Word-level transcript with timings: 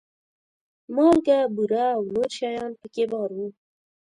مالګه، 0.95 1.39
بوره 1.55 1.85
او 1.95 2.01
نور 2.13 2.29
شیان 2.37 2.71
په 2.79 2.87
کې 2.93 3.03
بار 3.11 3.29
وو. 3.37 3.47